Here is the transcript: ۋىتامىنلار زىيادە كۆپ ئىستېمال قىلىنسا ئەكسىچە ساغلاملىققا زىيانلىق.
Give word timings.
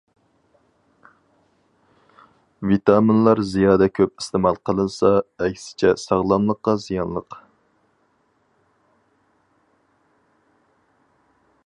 ۋىتامىنلار 2.69 3.41
زىيادە 3.51 3.89
كۆپ 3.99 4.23
ئىستېمال 4.23 4.57
قىلىنسا 4.69 5.13
ئەكسىچە 5.49 5.93
ساغلاملىققا 6.07 6.77
زىيانلىق. 6.87 7.39